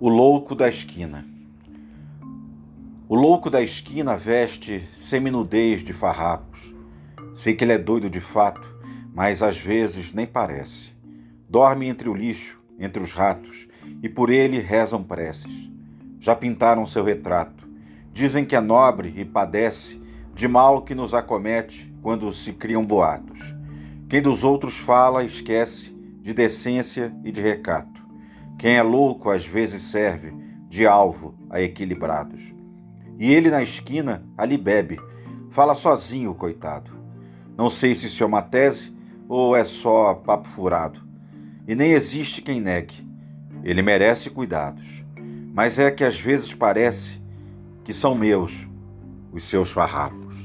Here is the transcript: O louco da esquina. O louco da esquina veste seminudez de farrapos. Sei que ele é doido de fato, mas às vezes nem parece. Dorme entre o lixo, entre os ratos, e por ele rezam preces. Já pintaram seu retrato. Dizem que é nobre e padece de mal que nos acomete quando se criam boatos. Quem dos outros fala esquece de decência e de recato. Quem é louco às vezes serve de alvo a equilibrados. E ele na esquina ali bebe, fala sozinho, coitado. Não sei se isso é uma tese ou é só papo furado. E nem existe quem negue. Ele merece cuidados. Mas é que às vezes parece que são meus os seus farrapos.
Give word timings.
O 0.00 0.08
louco 0.08 0.54
da 0.54 0.68
esquina. 0.68 1.26
O 3.08 3.16
louco 3.16 3.50
da 3.50 3.60
esquina 3.60 4.16
veste 4.16 4.88
seminudez 4.94 5.82
de 5.82 5.92
farrapos. 5.92 6.72
Sei 7.34 7.52
que 7.52 7.64
ele 7.64 7.72
é 7.72 7.78
doido 7.78 8.08
de 8.08 8.20
fato, 8.20 8.64
mas 9.12 9.42
às 9.42 9.56
vezes 9.56 10.12
nem 10.12 10.24
parece. 10.24 10.94
Dorme 11.48 11.88
entre 11.88 12.08
o 12.08 12.14
lixo, 12.14 12.60
entre 12.78 13.02
os 13.02 13.10
ratos, 13.10 13.66
e 14.00 14.08
por 14.08 14.30
ele 14.30 14.60
rezam 14.60 15.02
preces. 15.02 15.68
Já 16.20 16.36
pintaram 16.36 16.86
seu 16.86 17.02
retrato. 17.02 17.68
Dizem 18.14 18.44
que 18.44 18.54
é 18.54 18.60
nobre 18.60 19.12
e 19.16 19.24
padece 19.24 20.00
de 20.32 20.46
mal 20.46 20.82
que 20.82 20.94
nos 20.94 21.12
acomete 21.12 21.92
quando 22.00 22.32
se 22.32 22.52
criam 22.52 22.86
boatos. 22.86 23.40
Quem 24.08 24.22
dos 24.22 24.44
outros 24.44 24.76
fala 24.76 25.24
esquece 25.24 25.92
de 26.22 26.32
decência 26.32 27.12
e 27.24 27.32
de 27.32 27.40
recato. 27.40 27.97
Quem 28.58 28.76
é 28.76 28.82
louco 28.82 29.30
às 29.30 29.46
vezes 29.46 29.82
serve 29.82 30.32
de 30.68 30.84
alvo 30.84 31.34
a 31.48 31.60
equilibrados. 31.60 32.40
E 33.18 33.32
ele 33.32 33.50
na 33.50 33.62
esquina 33.62 34.26
ali 34.36 34.58
bebe, 34.58 35.00
fala 35.50 35.74
sozinho, 35.74 36.34
coitado. 36.34 36.90
Não 37.56 37.70
sei 37.70 37.94
se 37.94 38.06
isso 38.06 38.22
é 38.22 38.26
uma 38.26 38.42
tese 38.42 38.92
ou 39.28 39.54
é 39.54 39.64
só 39.64 40.12
papo 40.14 40.48
furado. 40.48 41.00
E 41.66 41.74
nem 41.74 41.92
existe 41.92 42.42
quem 42.42 42.60
negue. 42.60 43.06
Ele 43.62 43.82
merece 43.82 44.28
cuidados. 44.28 44.84
Mas 45.54 45.78
é 45.78 45.90
que 45.90 46.04
às 46.04 46.18
vezes 46.18 46.52
parece 46.52 47.20
que 47.84 47.92
são 47.92 48.14
meus 48.14 48.52
os 49.32 49.44
seus 49.44 49.70
farrapos. 49.70 50.36